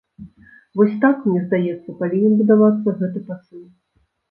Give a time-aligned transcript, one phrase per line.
[0.79, 3.63] Вось так, мне здаецца, павінен будавацца гэты пасыл.